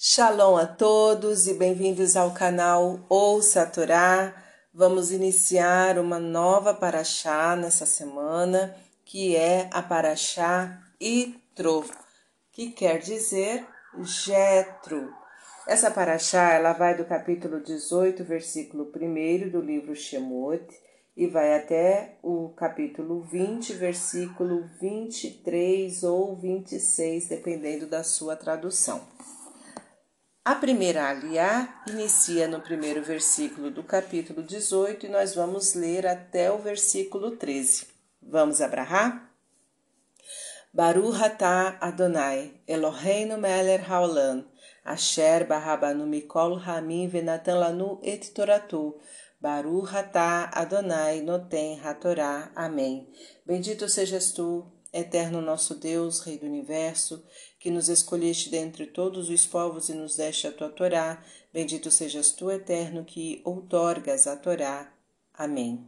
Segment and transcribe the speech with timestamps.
[0.00, 4.32] Shalom a todos e bem-vindos ao canal Ouça a Torá.
[4.72, 11.84] Vamos iniciar uma nova paraxá nessa semana, que é a paraxá Itro,
[12.52, 13.66] que quer dizer
[14.00, 15.12] Jetro.
[15.66, 20.64] Essa paraxá ela vai do capítulo 18, versículo 1 do livro Shemot
[21.16, 29.17] e vai até o capítulo 20, versículo 23 ou 26, dependendo da sua tradução.
[30.48, 36.50] A primeira aliá inicia no primeiro versículo do capítulo 18 e nós vamos ler até
[36.50, 37.86] o versículo 13.
[38.22, 39.30] Vamos abrahar?
[40.72, 44.42] Baruch atah Adonai, Eloheinu melech haolam,
[44.82, 48.98] asher barabanu mikol hamim venatan lanu et toratu,
[49.38, 52.50] Baruch atah Adonai noten hatorá.
[52.56, 53.06] Amém.
[53.44, 57.22] Bendito sejas tu, eterno nosso Deus, Rei do Universo,
[57.58, 61.24] que nos escolheste dentre todos os povos e nos deste a tua Torá.
[61.52, 64.92] Bendito sejas tu, eterno, que outorgas a Torá.
[65.34, 65.86] Amém.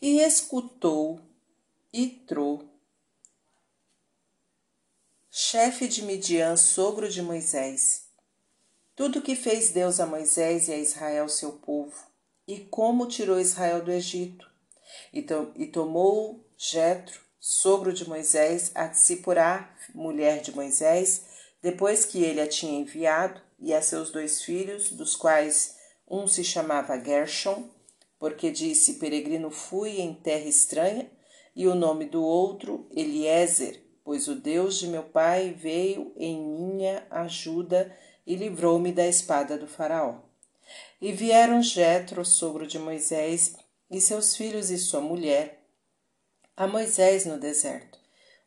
[0.00, 1.20] E escutou
[1.92, 2.64] Itrô,
[5.28, 8.06] chefe de Midian, sogro de Moisés,
[8.94, 12.06] tudo o que fez Deus a Moisés e a Israel, seu povo,
[12.46, 14.48] e como tirou Israel do Egito.
[15.12, 21.24] E, to e tomou Jetro, sogro de Moisés, a Tsipurá, mulher de Moisés,
[21.62, 25.76] depois que ele a tinha enviado, e a seus dois filhos, dos quais
[26.08, 27.68] um se chamava Gershon,
[28.18, 31.10] porque disse: Peregrino fui em terra estranha,
[31.54, 37.06] e o nome do outro, Eliezer, pois o Deus de meu pai veio em minha
[37.10, 37.94] ajuda
[38.26, 40.20] e livrou-me da espada do Faraó.
[41.00, 43.56] E vieram Jetro, sogro de Moisés,
[43.90, 45.59] e seus filhos e sua mulher,
[46.60, 47.98] a Moisés no deserto,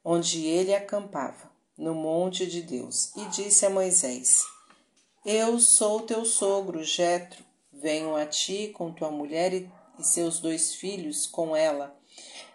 [0.06, 4.46] onde ele acampava, no monte de Deus, e disse a Moisés:
[5.26, 9.52] Eu sou teu sogro, Jetro, venho a ti com tua mulher
[9.98, 12.00] e seus dois filhos com ela.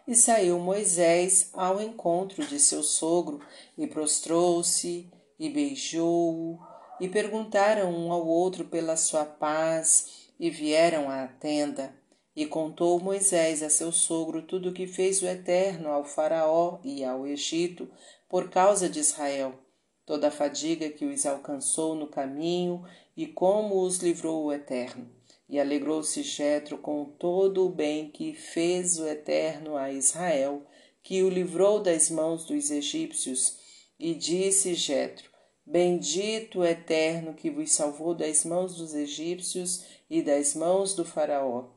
[0.06, 3.41] E saiu Moisés ao encontro de seu sogro,
[3.77, 6.61] e prostrou-se, e beijou-o,
[7.00, 11.93] e perguntaram um ao outro pela sua paz, e vieram à tenda.
[12.38, 17.03] E contou Moisés a seu sogro tudo o que fez o Eterno ao Faraó e
[17.03, 17.91] ao Egito
[18.28, 19.59] por causa de Israel,
[20.06, 22.84] toda a fadiga que os alcançou no caminho
[23.16, 25.10] e como os livrou o Eterno.
[25.49, 30.65] E alegrou-se Jetro com todo o bem que fez o Eterno a Israel,
[31.03, 33.59] que o livrou das mãos dos egípcios.
[33.99, 35.28] E disse Jetro:
[35.66, 41.76] Bendito o Eterno que vos salvou das mãos dos egípcios e das mãos do Faraó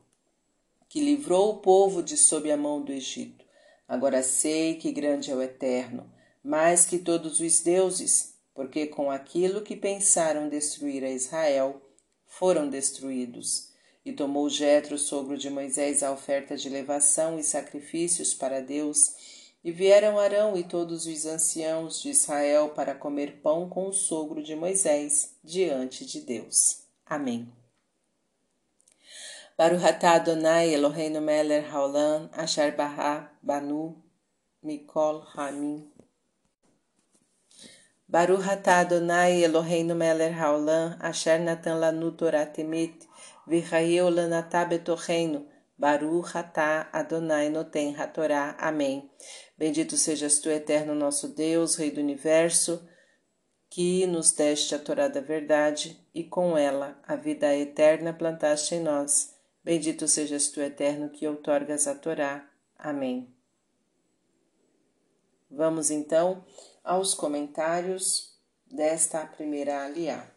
[0.92, 3.46] que livrou o povo de sob a mão do Egito.
[3.88, 6.12] Agora sei que grande é o Eterno,
[6.44, 11.80] mais que todos os deuses, porque com aquilo que pensaram destruir a Israel,
[12.26, 13.70] foram destruídos.
[14.04, 19.14] E tomou Jetro, sogro de Moisés, a oferta de levação e sacrifícios para Deus,
[19.64, 24.42] e vieram Arão e todos os anciãos de Israel para comer pão com o sogro
[24.42, 26.82] de Moisés diante de Deus.
[27.06, 27.61] Amém.
[29.62, 33.94] Baruch atah Adonai Eloheinu melech haolam asher bará banu
[34.66, 35.86] mikol hamim.
[38.08, 43.06] Baruch atah Adonai Eloheinu melech haolam asher natan lanu Torah temet
[43.46, 45.46] v'chayeu lanatah betocheinu.
[45.78, 48.56] Baruch atah Adonai noten hatorá.
[48.58, 49.08] Amém.
[49.56, 52.82] Bendito sejas tu, eterno nosso Deus, Rei do Universo,
[53.70, 58.80] que nos deste a Torá da verdade e com ela a vida eterna plantaste em
[58.80, 59.31] nós.
[59.64, 62.50] Bendito sejas tu, eterno, que outorgas a Torá.
[62.76, 63.32] Amém.
[65.48, 66.44] Vamos então
[66.82, 68.36] aos comentários
[68.66, 70.28] desta primeira aliá.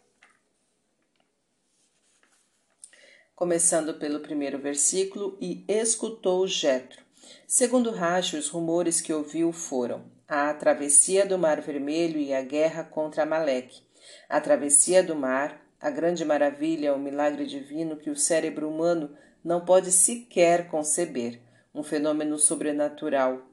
[3.35, 7.03] Começando pelo primeiro versículo, e escutou Jetro.
[7.47, 12.83] Segundo Rashi, os rumores que ouviu foram a travessia do Mar Vermelho e a guerra
[12.83, 13.83] contra Amaleque,
[14.29, 19.63] a travessia do mar, a grande maravilha, o milagre divino que o cérebro humano não
[19.63, 21.39] pode sequer conceber,
[21.75, 23.43] um fenômeno sobrenatural.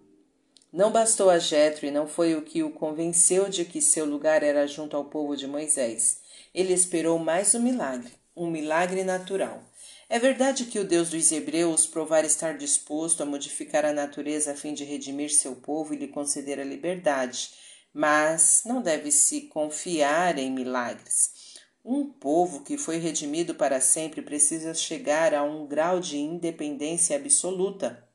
[0.72, 4.42] Não bastou a Jetro e não foi o que o convenceu de que seu lugar
[4.42, 6.22] era junto ao povo de Moisés.
[6.54, 9.62] Ele esperou mais um milagre, um milagre natural.
[10.08, 14.56] É verdade que o Deus dos Hebreus provar estar disposto a modificar a natureza a
[14.56, 17.50] fim de redimir seu povo e lhe conceder a liberdade,
[17.92, 21.41] mas não deve-se confiar em milagres.
[21.84, 28.08] Um povo que foi redimido para sempre precisa chegar a um grau de independência absoluta.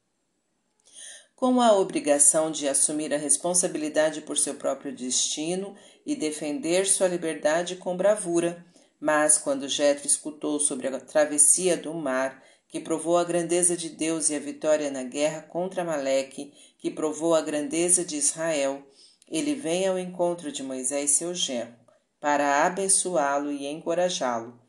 [1.37, 7.75] com a obrigação de assumir a responsabilidade por seu próprio destino e defender sua liberdade
[7.75, 8.65] com bravura.
[8.99, 14.31] Mas quando Jetro escutou sobre a travessia do mar, que provou a grandeza de Deus
[14.31, 18.81] e a vitória na guerra contra Maleque, que provou a grandeza de Israel,
[19.27, 21.75] ele vem ao encontro de Moisés seu genro,
[22.19, 24.59] para abençoá-lo e encorajá-lo.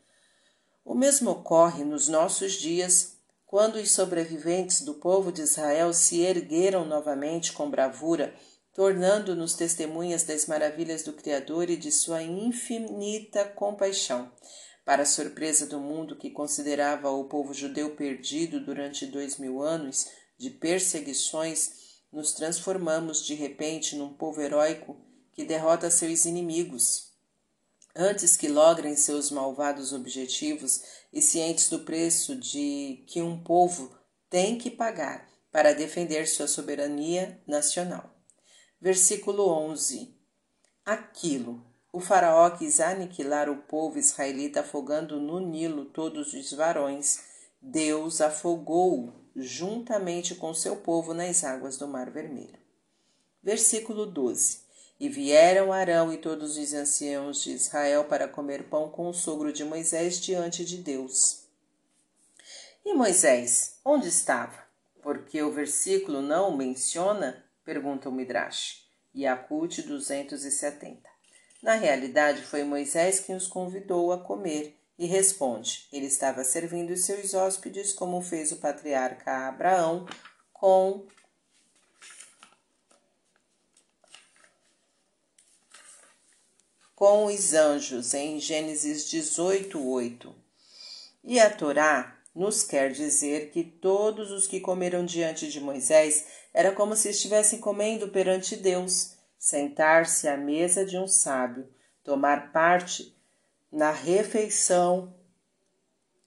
[0.85, 6.85] O mesmo ocorre nos nossos dias quando os sobreviventes do povo de Israel se ergueram
[6.85, 8.33] novamente com bravura,
[8.75, 14.31] tornando-nos testemunhas das maravilhas do Criador e de sua infinita compaixão.
[14.85, 20.07] Para a surpresa do mundo que considerava o povo judeu perdido durante dois mil anos
[20.37, 21.71] de perseguições,
[22.11, 24.95] nos transformamos de repente num povo heróico
[25.33, 27.08] que derrota seus inimigos
[27.95, 30.81] antes que logrem seus malvados objetivos
[31.11, 33.95] e cientes do preço de que um povo
[34.29, 38.13] tem que pagar para defender sua soberania nacional.
[38.79, 40.15] Versículo 11.
[40.85, 41.65] Aquilo.
[41.91, 47.19] O faraó quis aniquilar o povo israelita afogando no Nilo todos os varões.
[47.61, 52.59] Deus afogou juntamente com seu povo nas águas do Mar Vermelho.
[53.41, 54.68] Versículo 12.
[54.99, 59.53] E vieram Arão e todos os anciãos de Israel para comer pão com o sogro
[59.53, 61.43] de Moisés diante de Deus.
[62.85, 64.63] E Moisés, onde estava?
[65.01, 67.45] Porque o versículo não o menciona?
[67.63, 68.85] Pergunta o Midrash.
[69.15, 71.09] Yakut 270.
[71.61, 77.05] Na realidade, foi Moisés quem os convidou a comer e responde: ele estava servindo os
[77.05, 80.05] seus hóspedes, como fez o patriarca Abraão
[80.53, 81.05] com
[86.99, 90.35] com os anjos, em Gênesis 18, 8.
[91.23, 96.73] E a Torá nos quer dizer que todos os que comeram diante de Moisés era
[96.73, 101.69] como se estivessem comendo perante Deus, sentar-se à mesa de um sábio,
[102.03, 103.17] tomar parte
[103.71, 105.15] na refeição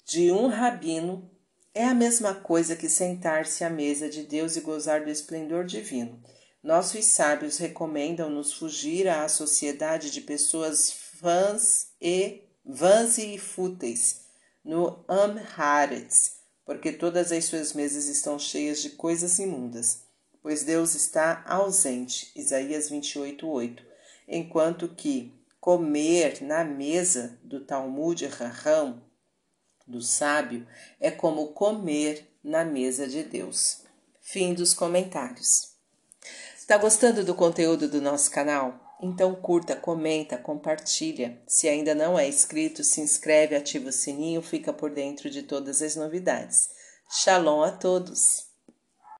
[0.06, 1.30] de um rabino
[1.74, 6.18] é a mesma coisa que sentar-se à mesa de Deus e gozar do esplendor divino.
[6.62, 14.26] Nossos sábios recomendam-nos fugir à sociedade de pessoas vãs e vãs e fúteis
[14.64, 20.04] no Amharetz, porque todas as suas mesas estão cheias de coisas imundas,
[20.40, 22.30] pois Deus está ausente.
[22.36, 23.82] Isaías 28:8.
[24.28, 29.02] Enquanto que comer na mesa do Talmud Raham,
[29.84, 30.64] do sábio,
[31.00, 33.82] é como comer na mesa de Deus.
[34.20, 35.72] Fim dos comentários.
[36.72, 38.80] Está gostando do conteúdo do nosso canal?
[39.02, 41.38] Então curta, comenta, compartilha.
[41.46, 45.82] Se ainda não é inscrito, se inscreve, ativa o sininho, fica por dentro de todas
[45.82, 46.70] as novidades.
[47.10, 48.51] Shalom a todos!